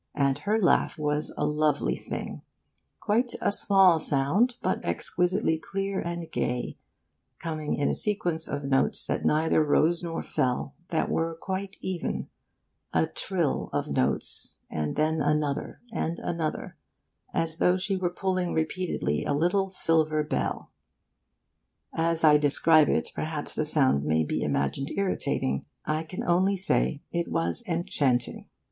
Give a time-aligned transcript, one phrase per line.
[0.15, 2.41] And her laugh was a lovely thing;
[2.99, 6.79] quite a small sound, but exquisitely clear and gay,
[7.37, 12.29] coming in a sequence of notes that neither rose nor fell, that were quite even;
[12.91, 16.77] a trill of notes, and then another, and another,
[17.31, 20.71] as though she were pulling repeatedly a little silver bell...
[21.93, 25.65] As I describe it, perhaps the sound may be imagined irritating.
[25.85, 28.47] I can only say it was enchanting.